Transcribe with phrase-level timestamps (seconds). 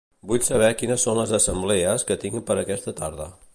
[0.29, 3.33] Vull saber quines són les assemblees que tinc per aquesta tarda.